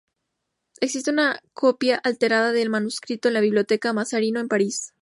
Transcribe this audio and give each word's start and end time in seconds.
Existe 0.79 1.11
una 1.11 1.39
copia 1.53 1.97
alterada 2.03 2.53
del 2.53 2.71
manuscrito 2.71 3.27
en 3.27 3.35
la 3.35 3.39
Biblioteca 3.39 3.93
Mazarino 3.93 4.39
en 4.39 4.47
París. 4.47 4.95